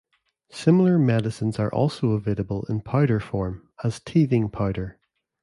Similar 0.49 0.97
medicines 0.97 1.59
are 1.59 1.71
also 1.71 2.13
available 2.13 2.63
in 2.63 2.81
powder 2.81 3.19
form, 3.19 3.69
as 3.83 3.99
"teething 3.99 4.49
powder". 4.49 4.97